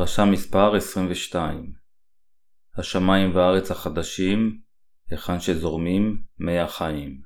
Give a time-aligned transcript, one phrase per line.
[0.00, 1.72] דרשה מספר 22
[2.76, 4.58] השמיים והארץ החדשים,
[5.10, 7.20] היכן שזורמים מי החיים.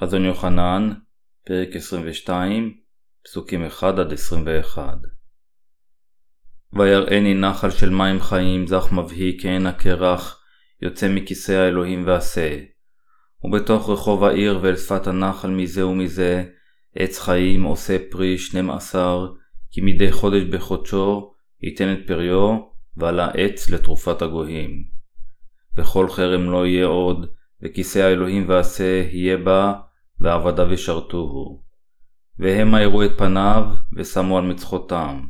[0.00, 0.92] חזון יוחנן,
[1.46, 2.74] פרק 22,
[3.24, 3.66] פסוקים
[4.74, 4.78] 1-21
[6.72, 10.42] ויראני נחל של מים חיים זך מבהי כעין הקרח,
[10.82, 12.58] יוצא מכיסא האלוהים ועשה.
[13.44, 16.44] ובתוך רחוב העיר ואל שפת הנחל מזה ומזה,
[16.94, 19.28] עץ חיים עושה פרי שנים עשר,
[19.70, 22.58] כי מדי חודש בחודשו ייתן את פריו,
[22.96, 24.84] ועל העץ לתרופת הגויים.
[25.76, 27.26] וכל חרם לא יהיה עוד,
[27.62, 29.74] וכיסא האלוהים ועשה יהיה בה,
[30.20, 31.62] ועבדיו ישרתוהו.
[32.38, 33.64] והמה יראו את פניו,
[33.96, 35.20] ושמו על מצחותם.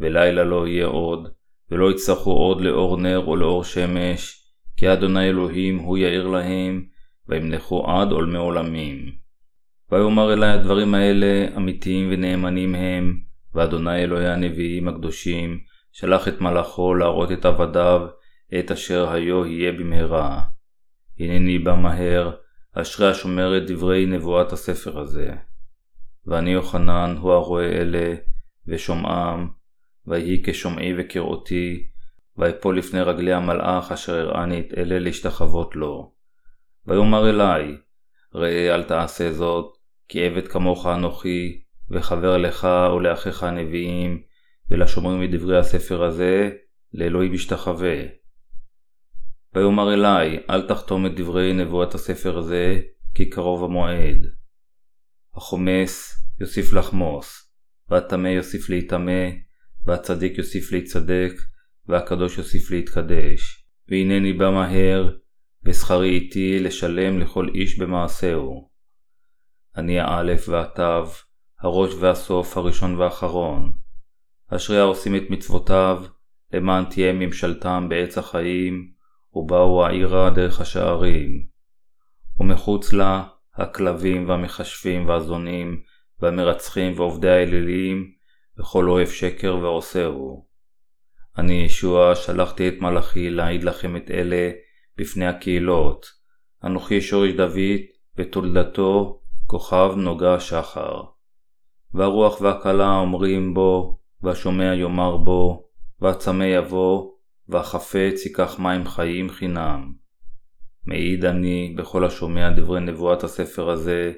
[0.00, 1.28] ולילה לא יהיה עוד,
[1.70, 4.44] ולא יצטרכו עוד לאור נר או לאור שמש,
[4.76, 6.84] כי אדוני אלוהים הוא יאיר להם,
[7.28, 9.12] וימלכו עד עולמי עולמים.
[9.92, 13.20] ויאמר אלי הדברים האלה אמיתיים ונאמנים הם,
[13.54, 15.60] ואדוני אלוהי הנביאים הקדושים,
[15.92, 18.00] שלח את מלאכו להראות את עבדיו,
[18.58, 20.40] את אשר היו יהיה במהרה.
[21.18, 22.30] הנני בא מהר,
[22.72, 25.34] אשרי השומר את דברי נבואת הספר הזה.
[26.26, 28.14] ואני יוחנן הוא הרואה אלה,
[28.66, 29.48] ושומעם,
[30.06, 31.88] ויהי כשומעי וכראותי,
[32.36, 36.12] ויפול לפני רגלי המלאך אשר הראני את אלה להשתחוות לו.
[36.86, 37.76] ויאמר אלי,
[38.34, 39.76] ראה אל תעשה זאת,
[40.08, 44.22] כי עבד כמוך אנוכי, וחבר לך ולאחיך הנביאים,
[44.70, 46.50] ולשומרים את דברי הספר הזה,
[46.94, 47.96] לאלוהים ישתחווה.
[49.54, 52.80] ויאמר אלי, אל תחתום את דברי נבואת הספר הזה,
[53.14, 54.26] כי קרוב המועד.
[55.34, 57.52] החומס יוסיף לחמוס,
[57.90, 59.28] והטמא יוסיף להיטמא,
[59.84, 61.32] והצדיק יוסיף להצדק,
[61.86, 63.64] והקדוש יוסיף להתקדש.
[63.88, 65.16] והנני בא מהר,
[65.64, 68.70] ושכרי איתי לשלם לכל איש במעשהו.
[69.76, 71.04] אני האלף והתו,
[71.60, 73.72] הראש והסוף, הראשון והאחרון.
[74.48, 76.04] אשרי העושים את מצוותיו,
[76.52, 78.92] למען תהיה ממשלתם בעץ החיים,
[79.34, 81.46] ובאו העירה דרך השערים.
[82.40, 83.24] ומחוץ לה,
[83.54, 85.82] הכלבים והמכשפים והזונים,
[86.20, 88.12] והמרצחים ועובדי האלילים,
[88.58, 90.46] וכל אוהב שקר ועושהו.
[91.38, 94.50] אני ישוע שלחתי את מלאכי להעיד לכם את אלה
[94.98, 96.06] בפני הקהילות.
[96.64, 97.80] אנוכי שורש דוד,
[98.16, 101.17] ותולדתו כוכב נוגה שחר.
[101.94, 105.68] והרוח והכלה אומרים בו, והשומע יאמר בו,
[106.00, 107.10] והצמא יבוא,
[107.48, 109.92] והחפץ ייקח מים חיים חינם.
[110.86, 114.12] מעיד אני בכל השומע דברי נבואת הספר הזה,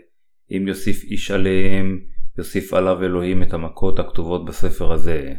[0.51, 2.01] אם יוסיף איש עליהם,
[2.39, 5.35] יוסיף עליו אלוהים את המכות הכתובות בספר הזה.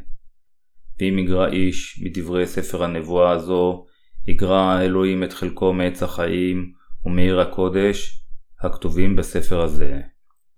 [0.99, 3.85] ואם יגרע איש מדברי ספר הנבואה הזו,
[4.27, 6.71] יגרע אלוהים את חלקו מעץ החיים
[7.05, 8.25] ומעיר הקודש,
[8.61, 9.99] הכתובים בספר הזה.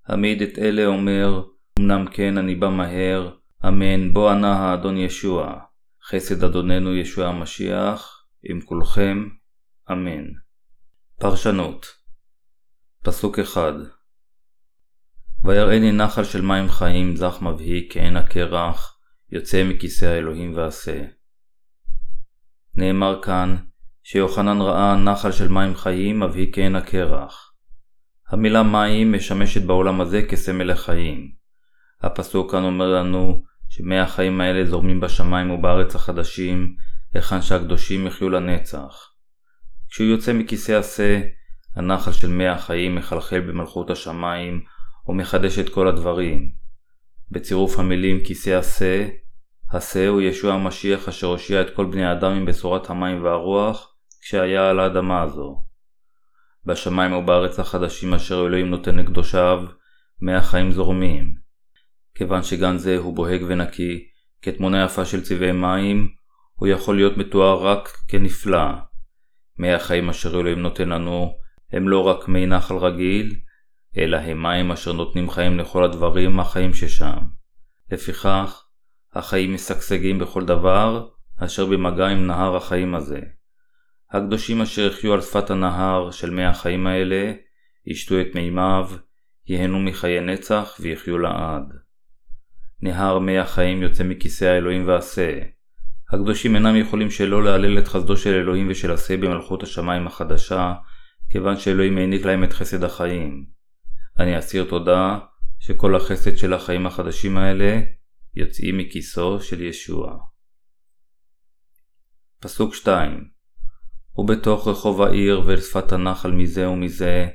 [0.07, 1.43] המעיד את אלה אומר,
[1.79, 3.35] אמנם כן אני בא מהר,
[3.67, 5.59] אמן בוא ענה האדון ישוע.
[6.09, 9.29] חסד אדוננו ישוע המשיח, עם כולכם,
[9.91, 10.23] אמן.
[11.19, 11.85] פרשנות
[13.03, 13.73] פסוק אחד
[15.43, 18.99] ויראני נחל של מים חיים זך מבהי כעין הקרח,
[19.31, 21.03] יוצא מכיסא האלוהים ועשה.
[22.75, 23.55] נאמר כאן,
[24.03, 27.53] שיוחנן ראה נחל של מים חיים מבהי כעין הקרח.
[28.29, 31.42] המילה מים משמשת בעולם הזה כסמל לחיים.
[32.03, 36.75] הפסוק כאן אומר לנו שמי החיים האלה זורמים בשמיים ובארץ החדשים,
[37.13, 39.09] היכן שהקדושים יחיו לנצח.
[39.89, 41.21] כשהוא יוצא מכיסא השה,
[41.75, 44.61] הנחל של מי החיים מחלחל במלכות השמיים,
[45.07, 46.51] ומחדש את כל הדברים.
[47.31, 49.07] בצירוף המילים כיסא השה,
[49.71, 54.69] השה הוא ישוע המשיח אשר הושיע את כל בני האדם עם בשורת המים והרוח, כשהיה
[54.69, 55.65] על האדמה הזו.
[56.65, 59.63] בשמיים ובארץ החדשים אשר אלוהים נותן לקדושיו,
[60.21, 61.42] מי החיים זורמים.
[62.15, 64.07] כיוון שגן זה הוא בוהק ונקי,
[64.41, 66.09] כתמונה יפה של צבעי מים,
[66.55, 68.71] הוא יכול להיות מתואר רק כנפלא.
[69.57, 71.37] מי החיים אשר אלוהים נותן לנו,
[71.71, 73.35] הם לא רק מי נחל רגיל,
[73.97, 77.17] אלא הם מים אשר נותנים חיים לכל הדברים החיים ששם.
[77.91, 78.65] לפיכך,
[79.13, 81.07] החיים משגשגים בכל דבר,
[81.37, 83.19] אשר במגע עם נהר החיים הזה.
[84.11, 87.33] הקדושים אשר יחיו על שפת הנהר של מי החיים האלה,
[87.85, 88.89] ישתו את מימיו,
[89.47, 91.82] ייהנו מחיי נצח ויחיו לעד.
[92.83, 95.39] נהר מי החיים יוצא מכיסא האלוהים ועשה.
[96.13, 100.73] הקדושים אינם יכולים שלא להלל את חסדו של אלוהים ושל עשה במלכות השמיים החדשה,
[101.29, 103.45] כיוון שאלוהים העניק להם את חסד החיים.
[104.19, 105.19] אני אסיר תודה
[105.59, 107.81] שכל החסד של החיים החדשים האלה
[108.35, 110.17] יוצאים מכיסו של ישוע.
[112.39, 113.29] פסוק 2
[114.15, 117.27] ובתוך רחוב העיר ואל שפת הנחל מזה ומזה,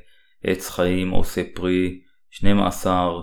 [0.44, 3.20] עץ חיים עושה פרי, שנים עשר,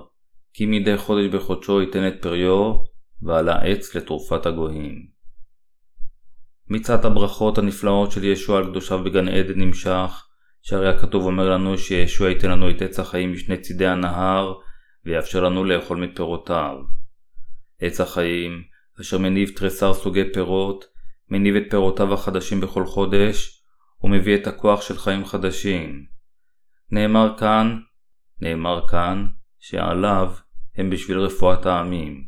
[0.58, 2.74] כי מדי חודש בחודשו ייתן את פריו,
[3.22, 5.08] ועל העץ לתרופת הגויים.
[6.70, 10.28] מצעד הברכות הנפלאות של ישוע על קדושיו בגן עדן נמשך,
[10.62, 14.54] שהרי הכתוב אומר לנו שישוע ייתן לנו את עץ החיים משני צידי הנהר,
[15.06, 16.76] ויאפשר לנו לאכול מפירותיו.
[17.82, 18.64] עץ החיים,
[19.02, 20.86] אשר מניב תריסר סוגי פירות,
[21.30, 23.64] מניב את פירותיו החדשים בכל חודש,
[24.04, 26.06] ומביא את הכוח של חיים חדשים.
[26.92, 27.80] נאמר כאן,
[28.42, 29.26] נאמר כאן,
[29.60, 30.32] שעליו
[30.78, 32.26] הם בשביל רפואת העמים.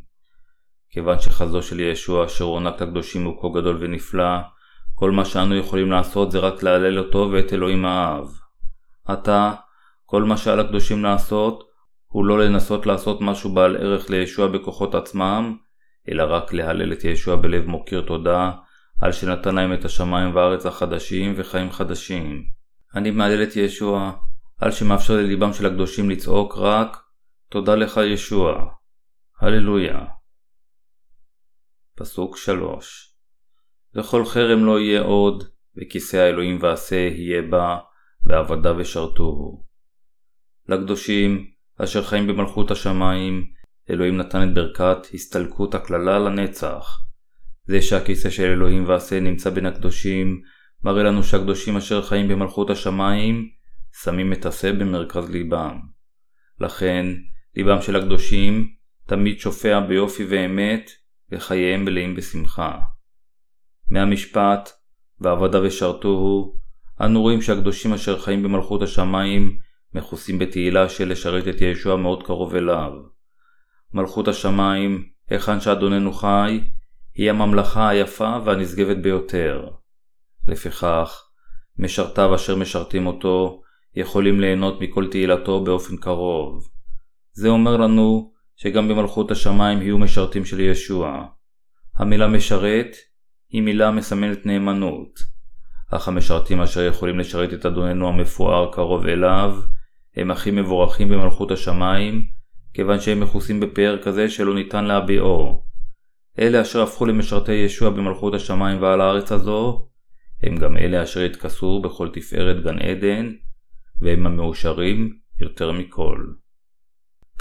[0.90, 4.38] כיוון שחזו של ישוע אשר הוענק לקדושים הוא כה גדול ונפלא,
[4.94, 8.28] כל מה שאנו יכולים לעשות זה רק להלל אותו ואת אלוהים האב.
[9.06, 9.54] עתה,
[10.06, 11.64] כל מה שעל הקדושים לעשות,
[12.06, 15.56] הוא לא לנסות לעשות משהו בעל ערך לישוע בכוחות עצמם,
[16.08, 18.52] אלא רק להלל את ישוע בלב מוקיר תודה,
[19.00, 22.42] על שנתן להם את השמיים והארץ החדשים וחיים חדשים.
[22.94, 24.12] אני מהלל את ישוע,
[24.60, 26.96] על שמאפשר לליבם של הקדושים לצעוק רק,
[27.50, 28.64] תודה לך ישוע.
[29.40, 30.04] הללויה.
[31.94, 33.14] פסוק 3
[33.94, 35.44] וכל חרם לא יהיה עוד,
[35.76, 37.78] וכיסא האלוהים ועשה יהיה בה,
[38.26, 39.64] ועבדיו ושרתוהו.
[40.68, 43.44] לקדושים, אשר חיים במלכות השמיים,
[43.90, 46.98] אלוהים נתן את ברכת הסתלקות הקללה לנצח.
[47.64, 50.42] זה שהכיסא של אלוהים ועשה נמצא בין הקדושים,
[50.82, 53.48] מראה לנו שהקדושים אשר חיים במלכות השמיים,
[54.02, 55.78] שמים את השה במרכז ליבם.
[56.60, 57.06] לכן,
[57.58, 58.68] ליבם של הקדושים
[59.06, 60.90] תמיד שופע ביופי ואמת,
[61.32, 62.78] וחייהם מלאים בשמחה.
[63.90, 64.70] מהמשפט,
[65.20, 66.58] ועבדיו ישרתוהו,
[67.00, 69.58] אנו רואים שהקדושים אשר חיים במלכות השמיים,
[69.94, 72.92] מכוסים בתהילה של לשרת את ישוע מאוד קרוב אליו.
[73.94, 76.60] מלכות השמיים, היכן שאדוננו חי,
[77.14, 79.68] היא הממלכה היפה והנשגבת ביותר.
[80.48, 81.22] לפיכך,
[81.78, 83.62] משרתיו אשר משרתים אותו,
[83.94, 86.77] יכולים ליהנות מכל תהילתו באופן קרוב.
[87.32, 91.26] זה אומר לנו שגם במלכות השמיים יהיו משרתים של ישוע.
[91.96, 92.96] המילה משרת
[93.50, 95.18] היא מילה מסמלת נאמנות,
[95.90, 99.56] אך המשרתים אשר יכולים לשרת את אדוננו המפואר קרוב אליו,
[100.16, 102.26] הם הכי מבורכים במלכות השמיים,
[102.74, 105.62] כיוון שהם מכוסים בפאר כזה שלא ניתן להביעו.
[106.38, 109.88] אלה אשר הפכו למשרתי ישוע במלכות השמיים ועל הארץ הזו,
[110.42, 113.32] הם גם אלה אשר התכסו בכל תפארת גן עדן,
[114.00, 116.17] והם המאושרים יותר מכל.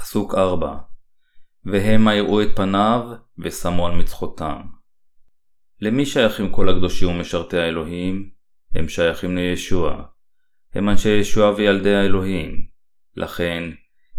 [0.07, 0.77] פסוק 4
[1.65, 3.01] והמה יראו את פניו,
[3.39, 4.62] ושמו על מצחותם.
[5.81, 8.30] למי שייכים כל הקדושים ומשרתי האלוהים?
[8.75, 10.04] הם שייכים לישוע.
[10.74, 12.65] הם אנשי ישוע וילדי האלוהים.
[13.15, 13.63] לכן,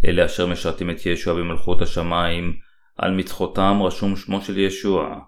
[0.05, 2.57] אלה אשר משרתים את ישוע במלכות השמיים,
[2.97, 5.19] על מצחותם רשום שמו של ישוע.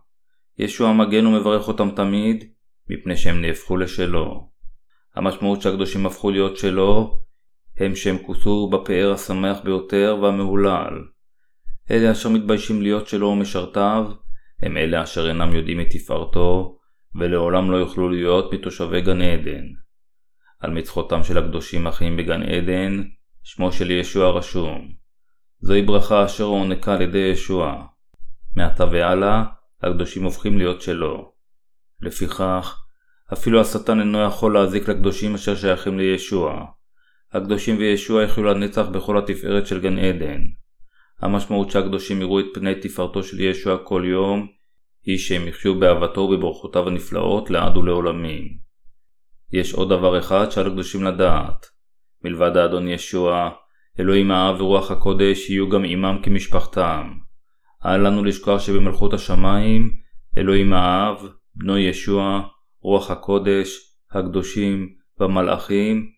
[0.57, 2.51] ישוע מגן ומברך אותם תמיד,
[2.89, 4.49] מפני שהם נהפכו לשלו.
[5.15, 7.19] המשמעות שהקדושים הפכו להיות שלו,
[7.81, 10.93] הם שהם כוסו בפאר השמח ביותר והמהולל.
[11.91, 14.11] אלה אשר מתביישים להיות שלו ומשרתיו,
[14.61, 16.77] הם אלה אשר אינם יודעים את תפארתו,
[17.15, 19.63] ולעולם לא יוכלו להיות מתושבי גן עדן.
[20.59, 23.03] על מצחותם של הקדושים החיים בגן עדן,
[23.43, 24.91] שמו של ישוע רשום.
[25.59, 27.83] זוהי ברכה אשר הוענקה על ידי ישוע.
[28.55, 29.43] מעתה והלאה,
[29.81, 31.31] הקדושים הופכים להיות שלו.
[32.01, 32.83] לפיכך,
[33.33, 36.65] אפילו השטן אינו יכול להזיק לקדושים אשר שייכים לישוע.
[37.33, 40.41] הקדושים וישוע יחיו לנצח בכל התפארת של גן עדן.
[41.21, 44.47] המשמעות שהקדושים יראו את פני תפארתו של ישוע כל יום,
[45.05, 48.47] היא שהם יחיו באהבתו ובברכותיו הנפלאות לעד ולעולמים.
[49.53, 51.65] יש עוד דבר אחד שעל הקדושים לדעת.
[52.23, 53.49] מלבד האדון ישוע,
[53.99, 57.11] אלוהים האב ורוח הקודש יהיו גם עמם כמשפחתם.
[57.85, 59.91] אל לנו לשכוח שבמלכות השמיים,
[60.37, 62.41] אלוהים האב, בנו ישוע,
[62.81, 63.79] רוח הקודש,
[64.11, 66.11] הקדושים והמלאכים,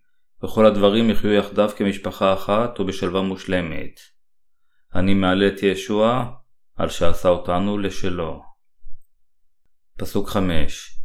[0.43, 3.99] וכל הדברים יחיו יחדיו כמשפחה אחת ובשלווה מושלמת.
[4.95, 6.25] אני מעלה את ישוע
[6.75, 8.41] על שעשה אותנו לשלו.
[9.97, 10.99] פסוק 5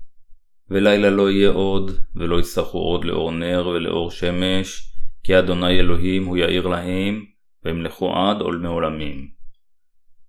[0.71, 4.93] ולילה לא יהיה עוד, ולא יצטרכו עוד לאור נר ולאור שמש,
[5.25, 7.25] כי אדוני אלוהים הוא יאיר להם,
[7.65, 9.29] וימלכו עד עולמי עולמים.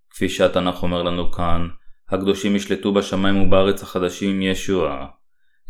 [0.10, 1.68] כפי שהתנ"ך אומר לנו כאן,
[2.10, 5.08] הקדושים ישלטו בשמיים ובארץ החדשים עם ישוע.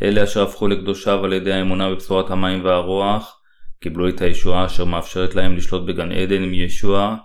[0.01, 3.41] אלה אשר הפכו לקדושיו על ידי האמונה בבשורת המים והרוח,
[3.79, 7.15] קיבלו את הישועה אשר מאפשרת להם לשלוט בגן עדן עם ישוע,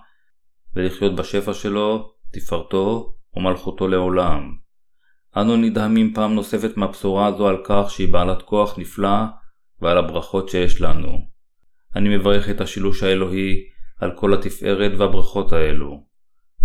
[0.75, 4.51] ולחיות בשפע שלו, תפארתו ומלכותו לעולם.
[5.37, 9.17] אנו נדהמים פעם נוספת מהבשורה הזו על כך שהיא בעלת כוח נפלא
[9.81, 11.27] ועל הברכות שיש לנו.
[11.95, 13.55] אני מברך את השילוש האלוהי
[13.99, 16.03] על כל התפארת והברכות האלו.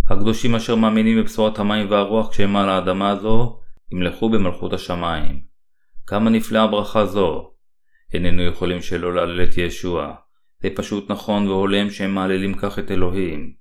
[0.08, 3.60] הקדושים אשר מאמינים בבשורת המים והרוח כשהם על האדמה הזו,
[3.92, 5.49] ימלכו במלכות השמיים.
[6.06, 7.50] כמה נפלאה ברכה זו.
[8.14, 10.14] איננו יכולים שלא להלל את ישוע.
[10.62, 13.52] זה פשוט נכון והולם שהם מהללים כך את אלוהים.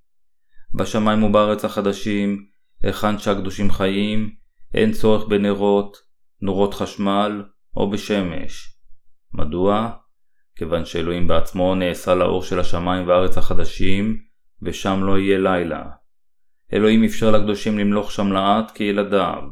[0.73, 2.45] בשמיים ובארץ החדשים,
[2.83, 4.35] היכן שהקדושים חיים,
[4.73, 5.97] אין צורך בנרות,
[6.41, 7.43] נורות חשמל
[7.75, 8.79] או בשמש.
[9.33, 9.91] מדוע?
[10.55, 14.17] כיוון שאלוהים בעצמו נעשה לאור של השמיים והארץ החדשים,
[14.61, 15.83] ושם לא יהיה לילה.
[16.73, 19.43] אלוהים אפשר לקדושים למלוך שם לאט כילדיו.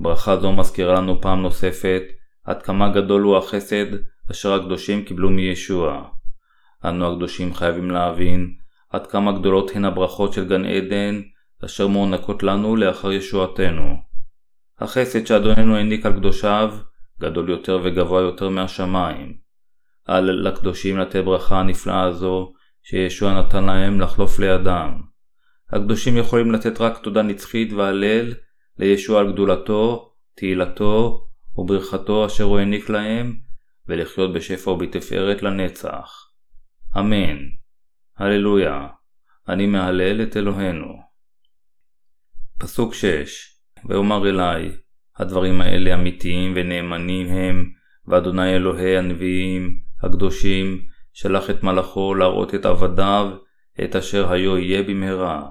[0.00, 2.02] ברכה זו מזכירה לנו פעם נוספת
[2.44, 3.86] עד כמה גדול הוא החסד
[4.30, 6.04] אשר הקדושים קיבלו מישוע.
[6.84, 8.54] אנו הקדושים חייבים להבין
[8.90, 11.20] עד כמה גדולות הן הברכות של גן עדן
[11.64, 13.96] אשר מוענקות לנו לאחר ישועתנו.
[14.78, 16.74] החסד שאדוננו העניק על קדושיו
[17.20, 19.36] גדול יותר וגבוה יותר מהשמיים.
[20.08, 22.52] אל לקדושים לתת ברכה הנפלאה הזו
[22.82, 25.00] שישוע נתן להם לחלוף לידם.
[25.70, 28.34] הקדושים יכולים לתת רק תודה נצחית והלל
[28.80, 33.36] לישוע על גדולתו, תהילתו וברכתו אשר הוא העניק להם,
[33.88, 36.30] ולחיות בשפע ובתפארת לנצח.
[36.98, 37.38] אמן.
[38.16, 38.86] הללויה.
[39.48, 41.00] אני מהלל את אלוהינו.
[42.58, 44.70] פסוק 6 ויאמר אלי,
[45.16, 47.70] הדברים האלה אמיתיים ונאמנים הם,
[48.06, 53.30] ואדוני אלוהי הנביאים, הקדושים, שלח את מלאכו להראות את עבדיו,
[53.84, 55.48] את אשר היו יהיה במהרה.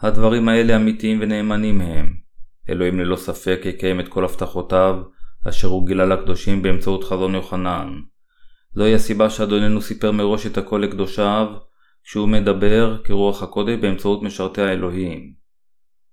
[0.00, 2.27] הדברים האלה אמיתיים ונאמנים הם.
[2.70, 4.96] אלוהים ללא ספק יקיים את כל הבטחותיו,
[5.48, 7.92] אשר הוא גילה לקדושים באמצעות חזון יוחנן.
[8.74, 11.46] זוהי הסיבה שאדוננו סיפר מראש את הכל לקדושיו,
[12.04, 15.32] כשהוא מדבר כרוח הקודש באמצעות משרתי האלוהים.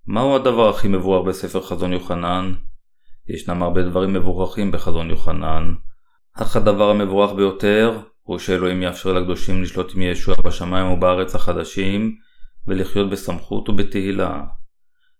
[0.07, 2.53] מהו הדבר הכי מבואר בספר חזון יוחנן?
[3.27, 5.73] ישנם הרבה דברים מבורכים בחזון יוחנן,
[6.33, 12.15] אך הדבר המבורך ביותר הוא שאלוהים יאפשר לקדושים לשלוט עם ישוע בשמיים ובארץ החדשים,
[12.67, 14.43] ולחיות בסמכות ובתהילה.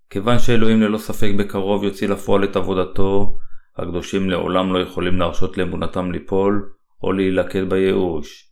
[0.10, 3.38] כיוון שאלוהים ללא ספק בקרוב יוציא לפועל את עבודתו,
[3.78, 6.70] הקדושים לעולם לא יכולים להרשות לאמונתם ליפול,
[7.04, 8.52] או להילכד בייאוש.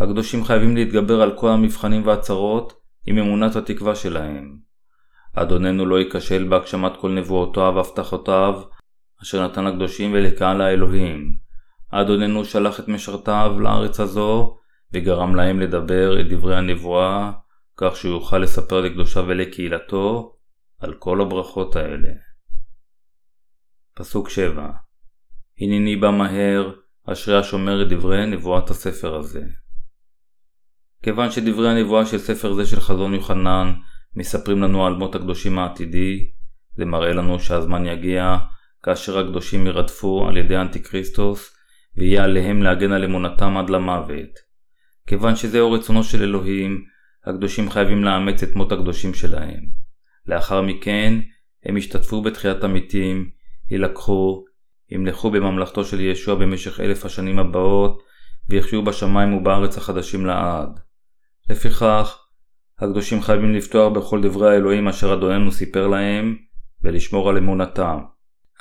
[0.00, 2.72] הקדושים חייבים להתגבר על כל המבחנים והצרות
[3.06, 4.56] עם אמונת התקווה שלהם.
[5.34, 8.62] אדוננו לא ייכשל בהגשמת כל נבואותיו והבטחותיו,
[9.22, 11.32] אשר נתן לקדושים ולקהל האלוהים.
[11.90, 14.56] אדוננו שלח את משרתיו לארץ הזו,
[14.92, 17.32] וגרם להם לדבר את דברי הנבואה,
[17.76, 20.36] כך שהוא יוכל לספר לקדושיו ולקהילתו
[20.82, 22.08] על כל הברכות האלה.
[23.94, 24.70] פסוק 7
[25.60, 26.72] הנני בא מהר,
[27.06, 29.42] אשרי השומר את דברי נבואת הספר הזה.
[31.02, 33.72] כיוון שדברי הנבואה של ספר זה של חזון יוחנן
[34.16, 36.30] מספרים לנו על מות הקדושים העתידי,
[36.76, 38.38] זה מראה לנו שהזמן יגיע
[38.82, 41.56] כאשר הקדושים ירדפו על ידי אנטיקריסטוס
[41.96, 44.52] ויהיה עליהם להגן על אמונתם עד למוות.
[45.06, 46.84] כיוון שזהו רצונו של אלוהים,
[47.26, 49.81] הקדושים חייבים לאמץ את מות הקדושים שלהם.
[50.26, 51.14] לאחר מכן,
[51.64, 53.30] הם ישתתפו בתחיית המתים,
[53.70, 54.44] יילקחו,
[54.90, 58.02] ימלכו בממלכתו של ישוע במשך אלף השנים הבאות,
[58.48, 60.80] ויחיו בשמיים ובארץ החדשים לעד.
[61.50, 62.18] לפיכך,
[62.78, 66.36] הקדושים חייבים לפתוח בכל דברי האלוהים אשר אדוננו סיפר להם,
[66.82, 67.98] ולשמור על אמונתם.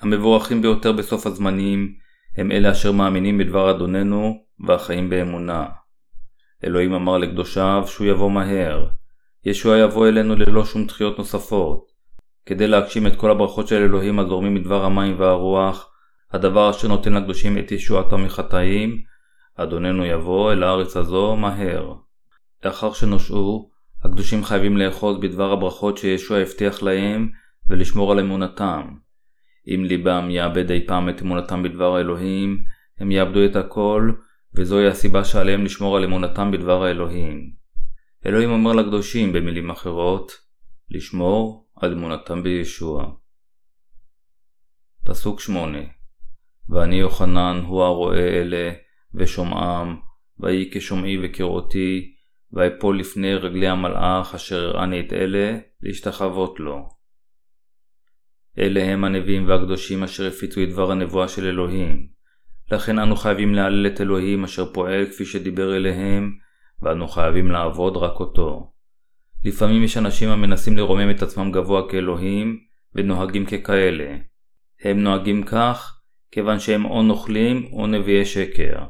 [0.01, 1.93] המבורכים ביותר בסוף הזמנים,
[2.37, 5.65] הם אלה אשר מאמינים בדבר אדוננו, והחיים באמונה.
[6.63, 8.87] אלוהים אמר לקדושיו שהוא יבוא מהר.
[9.45, 11.91] ישוע יבוא אלינו ללא שום דחיות נוספות.
[12.45, 15.91] כדי להגשים את כל הברכות של אלוהים הזורמים מדבר המים והרוח,
[16.31, 19.01] הדבר אשר נותן לקדושים את ישועתם מחטאים,
[19.55, 21.93] אדוננו יבוא אל הארץ הזו מהר.
[22.65, 23.71] לאחר שנושעו,
[24.03, 27.29] הקדושים חייבים לאחוז בדבר הברכות שישוע הבטיח להם
[27.69, 28.81] ולשמור על אמונתם.
[29.67, 32.63] אם ליבם יאבד אי פעם את אמונתם בדבר האלוהים,
[32.99, 34.11] הם יאבדו את הכל,
[34.55, 37.60] וזוהי הסיבה שעליהם לשמור על אמונתם בדבר האלוהים.
[38.25, 40.31] אלוהים אומר לקדושים במילים אחרות,
[40.89, 43.11] לשמור על אמונתם בישוע.
[45.05, 45.77] פסוק 8
[46.69, 48.71] ואני יוחנן הוא הרואה אלה
[49.13, 49.99] ושומעם,
[50.39, 52.15] ויהי כשומעי וכראותי,
[52.53, 56.89] ויפול לפני רגלי המלאך אשר הראני את אלה, להשתחוות לו.
[58.59, 62.07] אלה הם הנביאים והקדושים אשר הפיצו את דבר הנבואה של אלוהים.
[62.71, 66.37] לכן אנו חייבים להלל את אלוהים אשר פועל כפי שדיבר אליהם,
[66.81, 68.71] ואנו חייבים לעבוד רק אותו.
[69.43, 72.59] לפעמים יש אנשים המנסים לרומם את עצמם גבוה כאלוהים,
[72.95, 74.17] ונוהגים ככאלה.
[74.83, 78.83] הם נוהגים כך, כיוון שהם או נוכלים או נביאי שקר.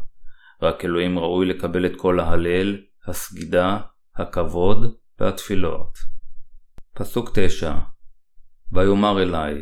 [0.61, 3.77] רק אלוהים ראוי לקבל את כל ההלל, הסגידה,
[4.15, 5.97] הכבוד והתפילות.
[6.95, 7.73] פסוק 9
[8.71, 9.61] ויאמר אלי,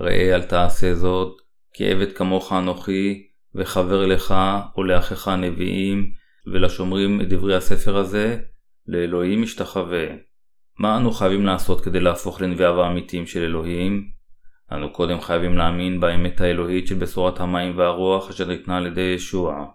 [0.00, 1.36] ראה אל תעשה זאת,
[1.72, 4.34] כי עבד כמוך אנוכי, וחבר לך
[4.76, 6.12] ולאחיך הנביאים,
[6.46, 8.38] ולשומרים את דברי הספר הזה,
[8.86, 10.06] לאלוהים משתחווה.
[10.78, 14.10] מה אנו חייבים לעשות כדי להפוך לנביאיו האמיתיים של אלוהים?
[14.72, 19.66] אנו קודם חייבים להאמין באמת האלוהית של בשורת המים והרוח אשר ניתנה על ידי ישוע.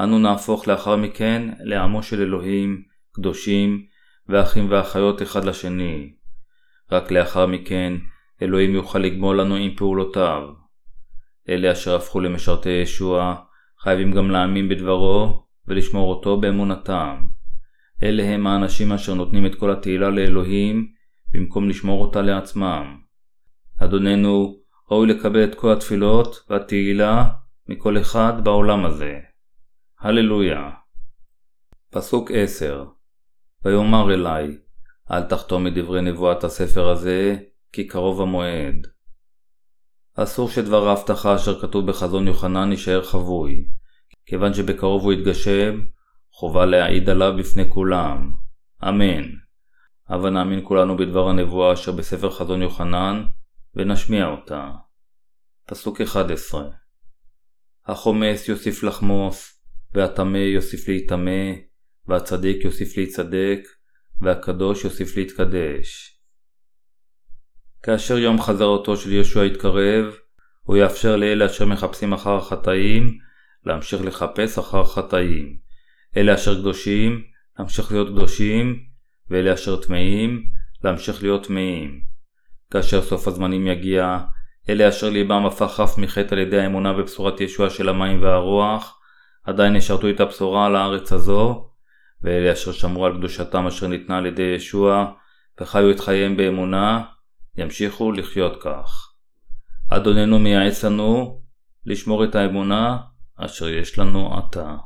[0.00, 3.86] אנו נהפוך לאחר מכן לעמו של אלוהים, קדושים,
[4.28, 6.12] ואחים ואחיות אחד לשני.
[6.92, 7.92] רק לאחר מכן
[8.42, 10.42] אלוהים יוכל לגמול לנו עם פעולותיו.
[11.48, 13.34] אלה אשר הפכו למשרתי ישוע,
[13.80, 17.26] חייבים גם להאמין בדברו ולשמור אותו באמונתם.
[18.02, 20.92] אלה הם האנשים אשר נותנים את כל התהילה לאלוהים
[21.32, 22.96] במקום לשמור אותה לעצמם.
[23.78, 24.56] אדוננו
[24.90, 27.28] ראוי לקבל את כל התפילות והתהילה
[27.68, 29.18] מכל אחד בעולם הזה.
[30.00, 30.70] הללויה.
[31.90, 32.84] פסוק 10
[33.64, 34.58] ויאמר אלי,
[35.10, 37.36] אל תחתום מדברי נבואת הספר הזה,
[37.72, 38.86] כי קרוב המועד.
[40.14, 43.68] אסור שדבר ההבטחה אשר כתוב בחזון יוחנן יישאר חבוי,
[44.26, 45.80] כיוון שבקרוב הוא יתגשם,
[46.32, 48.32] חובה להעיד עליו בפני כולם.
[48.88, 49.24] אמן.
[50.08, 53.24] הבה נאמין כולנו בדבר הנבואה אשר בספר חזון יוחנן,
[53.74, 54.70] ונשמיע אותה.
[55.66, 56.68] פסוק 11
[57.86, 59.62] החומס יוסיף לחמוס,
[59.94, 61.52] והטמא יוסיף להיטמא,
[62.06, 63.60] והצדיק יוסיף להיצדק,
[64.20, 66.20] והקדוש יוסיף להתקדש.
[67.82, 70.14] כאשר יום חזרתו של ישוע יתקרב,
[70.62, 73.18] הוא יאפשר לאלה אשר מחפשים אחר החטאים,
[73.66, 75.56] להמשיך לחפש אחר חטאים.
[76.16, 77.22] אלה אשר קדושים,
[77.58, 78.78] להמשיך להיות קדושים,
[79.30, 80.46] ואלה אשר טמאים,
[80.84, 82.00] להמשיך להיות טמאים.
[82.70, 84.18] כאשר סוף הזמנים יגיע,
[84.68, 89.00] אלה אשר ליבם הפך חף מחטא על ידי האמונה בבשורת ישוע של המים והרוח,
[89.44, 91.70] עדיין ישרתו את הבשורה על הארץ הזו,
[92.22, 95.12] ואלה אשר שמרו על קדושתם אשר ניתנה על ידי ישוע,
[95.60, 97.04] וחיו את חייהם באמונה,
[97.56, 99.12] ימשיכו לחיות כך.
[99.90, 101.42] אדוננו מייעץ לנו
[101.86, 102.96] לשמור את האמונה
[103.36, 104.76] אשר יש לנו עתה.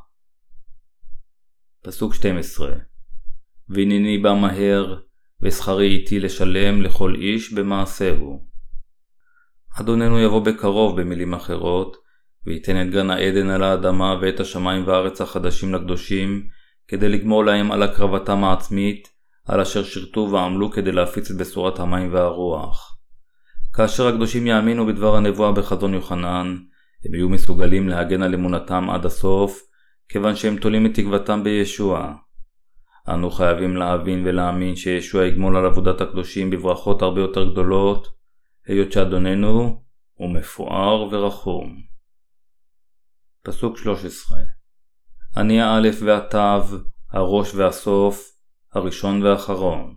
[1.82, 2.72] פסוק 12
[3.68, 4.98] והנני בא מהר,
[5.42, 8.46] ושכרי איתי לשלם לכל איש במעשהו.
[9.80, 11.96] אדוננו יבוא בקרוב במילים אחרות,
[12.46, 16.48] וייתן את גן העדן על האדמה ואת השמיים והארץ החדשים לקדושים,
[16.88, 19.08] כדי לגמור להם על הקרבתם העצמית,
[19.44, 22.98] על אשר שירתו ועמלו כדי להפיץ את בשורת המים והרוח.
[23.72, 26.56] כאשר הקדושים יאמינו בדבר הנבואה בחזון יוחנן,
[27.04, 29.62] הם יהיו מסוגלים להגן על אמונתם עד הסוף,
[30.08, 32.14] כיוון שהם תולים את תקוותם בישוע.
[33.08, 38.08] אנו חייבים להבין ולהאמין שישוע יגמול על עבודת הקדושים בברכות הרבה יותר גדולות,
[38.66, 39.82] היות שאדוננו
[40.14, 41.76] הוא מפואר ורחום.
[43.42, 44.38] פסוק 13
[45.36, 46.78] אני האלף והתו,
[47.10, 48.36] הראש והסוף,
[48.72, 49.94] הראשון והאחרון.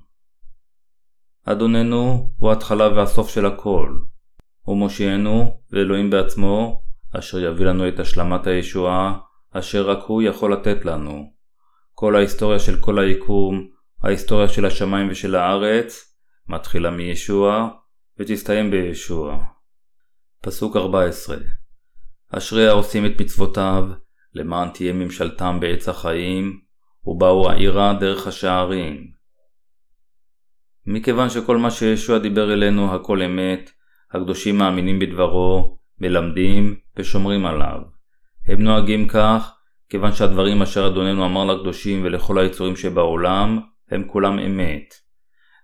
[1.45, 3.97] אדוננו הוא ההתחלה והסוף של הכל.
[4.61, 6.82] הוא מושיענו ואלוהים בעצמו,
[7.19, 9.17] אשר יביא לנו את השלמת הישועה,
[9.51, 11.33] אשר רק הוא יכול לתת לנו.
[11.93, 13.67] כל ההיסטוריה של כל היקום,
[14.03, 16.15] ההיסטוריה של השמיים ושל הארץ,
[16.47, 17.69] מתחילה מישוע
[18.19, 19.43] ותסתיים בישוע.
[20.41, 21.37] פסוק 14
[22.29, 23.87] אשרי העושים את מצוותיו,
[24.33, 26.59] למען תהיה ממשלתם בעץ החיים,
[27.05, 29.11] ובאו העירה דרך השערים.
[30.85, 33.71] מכיוון שכל מה שישוע דיבר אלינו הכל אמת,
[34.11, 37.79] הקדושים מאמינים בדברו, מלמדים ושומרים עליו.
[38.47, 39.53] הם נוהגים כך,
[39.89, 43.59] כיוון שהדברים אשר אדוננו אמר לקדושים ולכל היצורים שבעולם,
[43.91, 44.93] הם כולם אמת.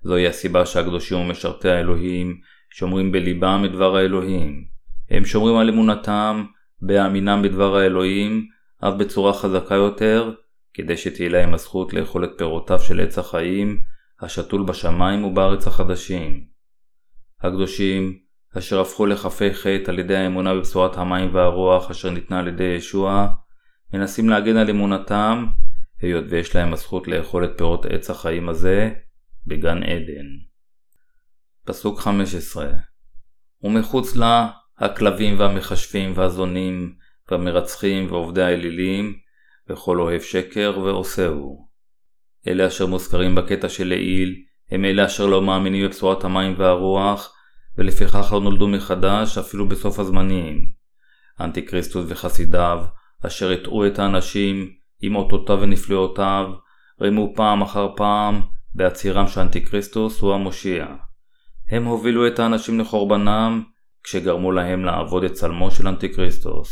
[0.03, 2.39] זוהי הסיבה שהקדושים ומשרתי האלוהים
[2.69, 4.65] שומרים בליבם את דבר האלוהים.
[5.09, 6.45] הם שומרים על אמונתם,
[6.81, 8.47] בהאמינם בדבר האלוהים,
[8.79, 10.33] אף בצורה חזקה יותר,
[10.73, 13.81] כדי שתהיה להם הזכות לאכול את פירותיו של עץ החיים,
[14.21, 16.43] השתול בשמיים ובארץ החדשים.
[17.41, 18.19] הקדושים,
[18.57, 23.27] אשר הפכו לכפי חטא על ידי האמונה בבשורת המים והרוח אשר ניתנה על ידי ישוע,
[23.93, 25.45] מנסים להגן על אמונתם,
[26.01, 28.89] היות ויש להם הזכות לאכול את פירות עץ החיים הזה
[29.47, 30.27] בגן עדן.
[31.65, 32.69] פסוק 15
[33.63, 36.95] ומחוץ לה הכלבים והמכשפים והזונים
[37.31, 39.13] והמרצחים ועובדי האלילים
[39.69, 41.69] וכל אוהב שקר ועושהו.
[42.47, 44.35] אלה אשר מוזכרים בקטע של לעיל
[44.71, 47.35] הם אלה אשר לא מאמינים בבשורת המים והרוח
[47.79, 50.65] ולפיכך לא נולדו מחדש אפילו בסוף הזמנים.
[51.41, 52.85] אנטי-כריסטוס וחסידיו
[53.25, 54.69] אשר הטעו את האנשים
[55.01, 56.49] עם אותותיו ונפלאותיו
[57.01, 58.41] רימו פעם אחר פעם
[58.75, 60.85] בעצירם שאנטי-כריסטוס הוא המושיע.
[61.69, 63.63] הם הובילו את האנשים לחורבנם
[64.03, 66.69] כשגרמו להם לעבוד את צלמו של אנטי-כריסטוס.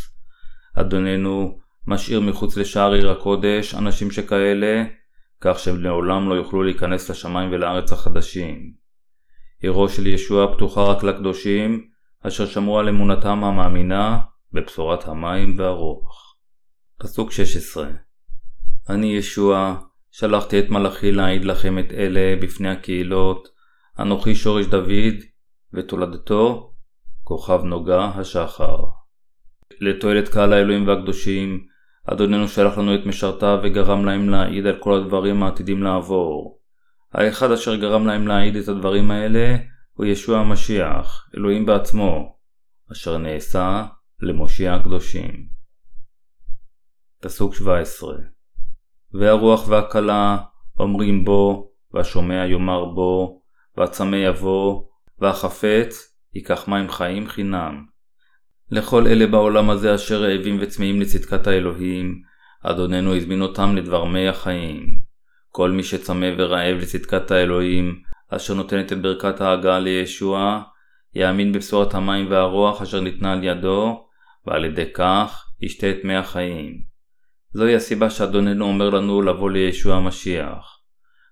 [0.75, 4.83] אדוננו משאיר מחוץ לשער עיר הקודש אנשים שכאלה,
[5.41, 8.86] כך שהם לעולם לא יוכלו להיכנס לשמיים ולארץ החדשים.
[9.61, 11.87] עירו של ישוע פתוחה רק לקדושים,
[12.21, 14.19] אשר שמרו על אמונתם המאמינה
[14.53, 16.35] בבשורת המים והרוח.
[16.99, 17.87] פסוק 16
[18.89, 19.75] אני ישוע,
[20.11, 23.47] שלחתי את מלאכי להעיד לכם את אלה בפני הקהילות,
[23.99, 25.15] אנוכי שורש דוד,
[25.73, 26.73] ותולדתו
[27.23, 28.77] כוכב נוגה השחר.
[29.79, 31.65] לתועלת קהל האלוהים והקדושים,
[32.05, 36.56] אדוננו שלח לנו את משרתיו וגרם להם להעיד על כל הדברים העתידים לעבור.
[37.13, 39.55] האחד אשר גרם להם להעיד את הדברים האלה
[39.93, 42.37] הוא ישוע המשיח, אלוהים בעצמו,
[42.91, 43.85] אשר נעשה
[44.21, 45.47] למושיע הקדושים.
[47.21, 48.15] פסוק 17
[49.13, 50.37] והרוח והכלה
[50.79, 53.41] אומרים בו, והשומע יאמר בו,
[53.77, 54.83] והצמא יבוא,
[55.19, 57.85] והחפץ ייקח מים חיים חינם.
[58.71, 62.21] לכל אלה בעולם הזה אשר רעבים וצמאים לצדקת האלוהים,
[62.63, 65.06] אדוננו הזמין אותם לדבר מי החיים.
[65.51, 70.63] כל מי שצמא ורעב לצדקת האלוהים, אשר נותנת את ברכת ההגעה לישוע,
[71.15, 74.07] יאמין בבשורת המים והרוח אשר ניתנה על ידו,
[74.47, 76.81] ועל ידי כך ישתה את מי החיים.
[77.53, 80.79] זוהי הסיבה שאדוננו אומר לנו לבוא לישוע המשיח.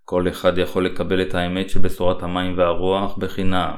[0.04, 3.76] כל אחד יכול לקבל את האמת של בשורת המים והרוח בחינם.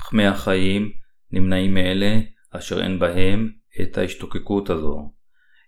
[0.00, 0.92] אך מי החיים
[1.32, 2.18] נמנעים מאלה
[2.50, 3.50] אשר אין בהם
[3.82, 5.12] את ההשתוקקות הזו.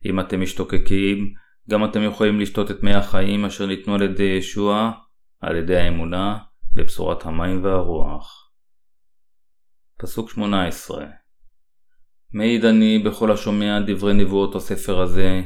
[0.05, 1.35] אם אתם משתוקקים,
[1.70, 4.92] גם אתם יכולים לשתות את מי החיים אשר ניתנו על ידי ישוע,
[5.40, 6.38] על ידי האמונה
[6.72, 8.51] בבשורת המים והרוח.
[9.98, 11.07] פסוק 18
[12.33, 15.42] מעיד אני בכל השומע דברי נבואות הספר הזה,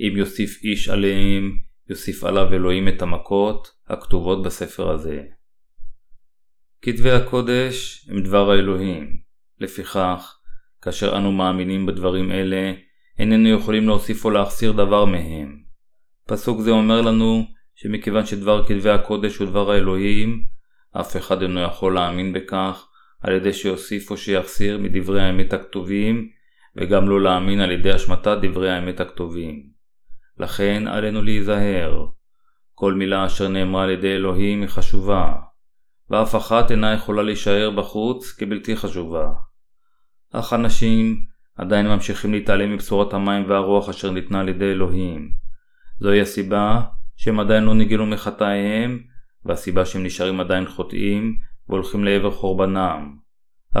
[0.00, 5.22] אם יוסיף איש עליהם, יוסיף עליו אלוהים את המכות הכתובות בספר הזה.
[6.82, 9.20] כתבי הקודש הם דבר האלוהים,
[9.58, 10.36] לפיכך,
[10.82, 12.72] כאשר אנו מאמינים בדברים אלה,
[13.20, 15.62] איננו יכולים להוסיף או להחסיר דבר מהם.
[16.26, 20.42] פסוק זה אומר לנו שמכיוון שדבר כתבי הקודש הוא דבר האלוהים,
[21.00, 22.86] אף אחד אינו יכול להאמין בכך
[23.20, 26.28] על ידי שיוסיף או שיחסיר מדברי האמת הכתובים,
[26.76, 29.62] וגם לא להאמין על ידי השמטת דברי האמת הכתובים.
[30.38, 32.06] לכן עלינו להיזהר.
[32.74, 35.32] כל מילה אשר נאמרה על ידי אלוהים היא חשובה,
[36.10, 39.28] ואף אחת אינה יכולה להישאר בחוץ כבלתי חשובה.
[40.32, 41.29] אך אנשים
[41.60, 45.30] עדיין ממשיכים להתעלם מבשורת המים והרוח אשר ניתנה על ידי אלוהים.
[45.98, 46.80] זוהי הסיבה
[47.16, 49.02] שהם עדיין לא נגאלו מחטאיהם,
[49.44, 51.36] והסיבה שהם נשארים עדיין חוטאים
[51.68, 53.16] והולכים לעבר חורבנם,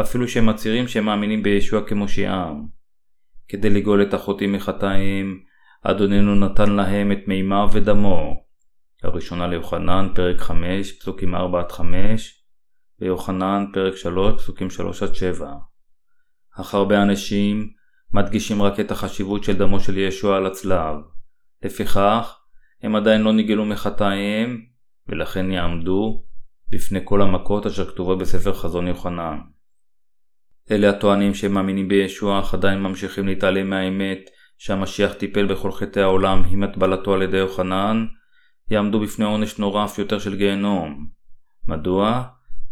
[0.00, 2.66] אפילו שהם מצהירים שהם מאמינים בישוע כמושיעם.
[3.48, 5.38] כדי לגאול את החוטאים מחטאיהם,
[5.82, 8.44] אדוננו נתן להם את מימיו ודמו.
[9.02, 11.38] הראשונה ליוחנן, פרק 5, פסוקים 4-5,
[13.00, 14.68] ויוחנן, פרק 3, פסוקים
[15.40, 15.69] 3-7.
[16.60, 17.70] אך הרבה אנשים
[18.12, 20.96] מדגישים רק את החשיבות של דמו של ישוע על הצלב.
[21.64, 22.36] לפיכך,
[22.82, 24.60] הם עדיין לא נגאלו מחטאיהם,
[25.08, 26.24] ולכן יעמדו
[26.68, 29.38] בפני כל המכות אשר כתובות בספר חזון יוחנן.
[30.70, 36.42] אלה הטוענים שהם מאמינים בישוע אך עדיין ממשיכים להתעלם מהאמת שהמשיח טיפל בכל חטאי העולם
[36.50, 38.06] עם הטבלתו על ידי יוחנן,
[38.70, 41.06] יעמדו בפני עונש נורא אף יותר של גיהנום.
[41.68, 42.22] מדוע?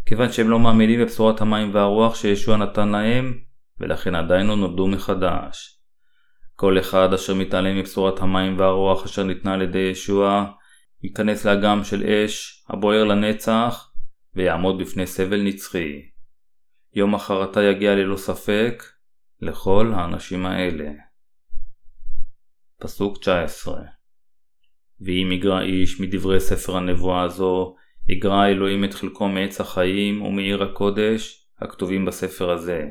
[0.05, 3.33] כיוון שהם לא מאמינים בבשורת המים והרוח שישוע נתן להם,
[3.79, 5.79] ולכן עדיין לא נולדו מחדש.
[6.55, 10.45] כל אחד אשר מתעלם מבשורת המים והרוח אשר ניתנה על ידי ישוע,
[11.03, 13.91] ייכנס לאגם של אש הבוער לנצח,
[14.35, 16.01] ויעמוד בפני סבל נצחי.
[16.93, 18.83] יום החרטה יגיע ללא ספק
[19.41, 20.91] לכל האנשים האלה.
[22.81, 23.81] פסוק 19
[25.01, 27.75] ואם יגרע איש מדברי ספר הנבואה הזו,
[28.09, 32.85] יגרע אלוהים את חלקו מעץ החיים ומעיר הקודש הכתובים בספר הזה.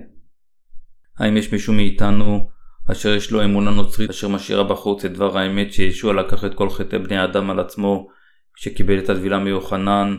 [1.18, 2.48] האם יש מישהו מאיתנו
[2.92, 6.70] אשר יש לו אמונה נוצרית אשר משאירה בחוץ את דבר האמת שישוע לקח את כל
[6.70, 8.08] חטאי בני האדם על עצמו
[8.54, 10.16] כשקיבל את הטבילה מיוחנן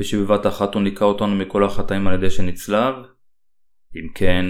[0.00, 2.94] ושבבת אחת הוא ניקה אותנו מכל החטאים על ידי שנצלב?
[3.96, 4.46] אם כן,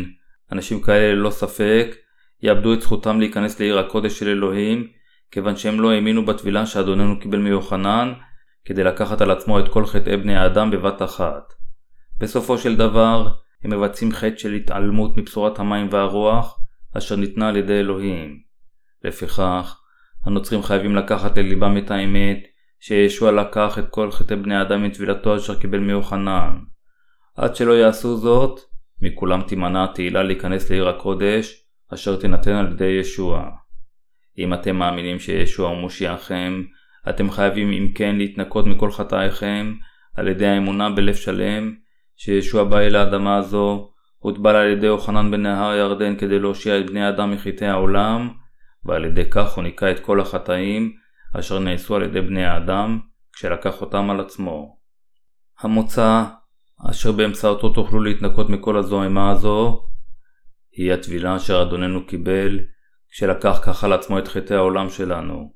[0.52, 1.96] אנשים כאלה ללא ספק
[2.42, 4.88] יאבדו את זכותם להיכנס לעיר הקודש של אלוהים
[5.30, 8.12] כיוון שהם לא האמינו בטבילה שאדוננו קיבל מיוחנן
[8.64, 11.52] כדי לקחת על עצמו את כל חטאי בני האדם בבת אחת.
[12.18, 13.28] בסופו של דבר,
[13.64, 16.61] הם מבצעים חטא של התעלמות מבשורת המים והרוח
[16.98, 18.40] אשר ניתנה על ידי אלוהים.
[19.05, 19.81] לפיכך,
[20.25, 22.38] הנוצרים חייבים לקחת לליבם את האמת
[22.81, 26.59] שישוע לקח את כל חטאי בני האדם מטבילתו אשר קיבל מיוחנן.
[27.37, 28.61] עד שלא יעשו זאת,
[29.03, 33.51] מכולם תימנע התהילה להיכנס לעיר הקודש אשר תינתן על ידי ישוע.
[34.38, 36.62] אם אתם מאמינים שישוע הוא מושיעכם,
[37.09, 39.75] אתם חייבים אם כן להתנקות מכל חטאיכם
[40.14, 41.75] על ידי האמונה בלב שלם
[42.24, 47.04] שישוע בא אל האדמה הזו, הוטבל על ידי יוחנן בנהר ירדן כדי להושיע את בני
[47.04, 48.30] האדם מחטאי העולם,
[48.85, 50.92] ועל ידי כך הוא ניקה את כל החטאים
[51.38, 53.00] אשר נעשו על ידי בני האדם
[53.32, 54.76] כשלקח אותם על עצמו.
[55.61, 56.24] המוצא
[56.90, 59.87] אשר באמצעותו תוכלו להתנקות מכל הזוהמה הזו
[60.76, 62.61] היא הטבילה אשר אדוננו קיבל
[63.11, 65.52] כשלקח כך על עצמו את חטאי העולם שלנו.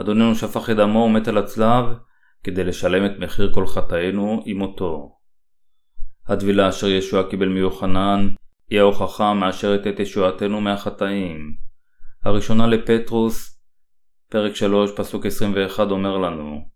[0.00, 1.84] אדוננו שפך את דמו ומת על הצלב
[2.44, 5.19] כדי לשלם את מחיר כל חטאינו עם מותו.
[6.28, 8.28] הטבילה אשר ישוע קיבל מיוחנן
[8.70, 11.54] היא ההוכחה המאשרת את ישועתנו מהחטאים.
[12.24, 13.60] הראשונה לפטרוס,
[14.30, 16.68] פרק 3, פסוק 21 אומר לנו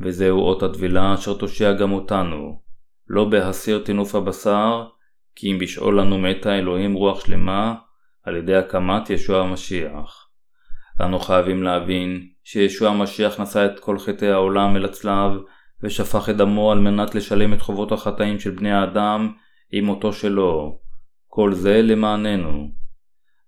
[0.00, 2.62] וזהו אות הטבילה אשר תושיע גם אותנו,
[3.08, 4.86] לא בהסיר טינוף הבשר,
[5.34, 7.74] כי אם בשאול לנו מתה אלוהים רוח שלמה,
[8.22, 10.28] על ידי הקמת ישוע המשיח.
[11.00, 15.32] אנו חייבים להבין שישוע המשיח נשא את כל חטאי העולם אל הצלב,
[15.82, 19.32] ושפך את דמו על מנת לשלם את חובות החטאים של בני האדם
[19.72, 20.78] עם מותו שלו.
[21.26, 22.72] כל זה למעננו.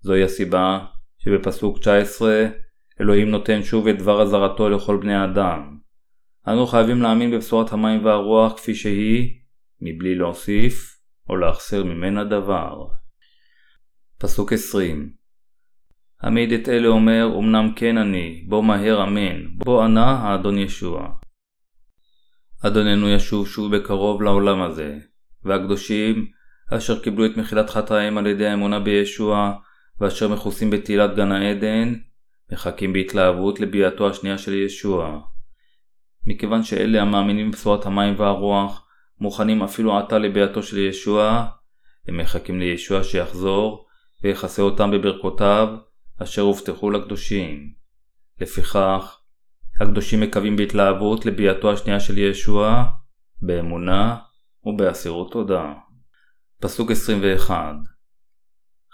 [0.01, 0.85] זוהי הסיבה
[1.19, 2.47] שבפסוק 19
[3.01, 5.79] אלוהים נותן שוב את דבר אזהרתו לכל בני האדם.
[6.49, 9.35] אנו חייבים להאמין בבשורת המים והרוח כפי שהיא,
[9.81, 12.87] מבלי להוסיף או להחסר ממנה דבר.
[14.19, 15.11] פסוק 20
[16.21, 21.24] העמיד את אלה אומר, אמנם כן אני, בוא מהר אמן, בוא ענה האדון ישוע.
[22.67, 24.99] אדוננו ישוב שוב בקרוב לעולם הזה,
[25.45, 26.27] והקדושים,
[26.71, 29.53] אשר קיבלו את מחילת חטאים על ידי האמונה בישוע,
[30.01, 31.95] ואשר מכוסים בתהילת גן העדן,
[32.53, 35.21] מחכים בהתלהבות לביאתו השנייה של ישוע.
[36.27, 38.87] מכיוון שאלה המאמינים בבשורת המים והרוח,
[39.21, 41.47] מוכנים אפילו עתה לביאתו של ישוע,
[42.09, 43.87] הם מחכים לישוע שיחזור,
[44.23, 45.69] ויכסה אותם בברכותיו,
[46.23, 47.73] אשר הובטחו לקדושים.
[48.41, 49.19] לפיכך,
[49.81, 52.85] הקדושים מקווים בהתלהבות לביאתו השנייה של ישוע,
[53.43, 54.17] באמונה
[54.65, 55.73] ובאסירות תודה.
[56.61, 57.75] פסוק 21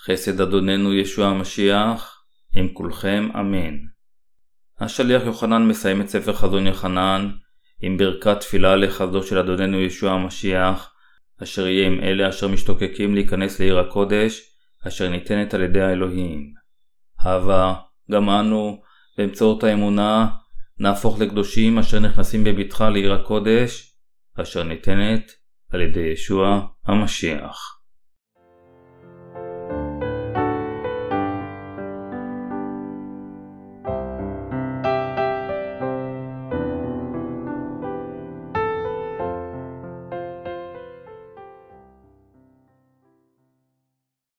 [0.05, 2.25] חסד אדוננו ישוע המשיח,
[2.57, 3.77] עם כולכם אמן.
[4.79, 7.31] השליח יוחנן מסיים את ספר חזון יוחנן
[7.83, 10.93] עם ברכת תפילה לחזו של אדוננו ישוע המשיח,
[11.43, 14.43] אשר יהיה עם אלה אשר משתוקקים להיכנס לעיר הקודש,
[14.89, 16.53] אשר ניתנת על ידי האלוהים.
[17.23, 17.75] הווה,
[18.11, 18.83] גם אנו,
[19.19, 20.29] באמצעות האמונה,
[20.81, 23.97] נהפוך לקדושים אשר נכנסים בבטחה לעיר הקודש,
[24.41, 25.33] אשר ניתנת
[25.71, 27.80] על ידי ישוע המשיח.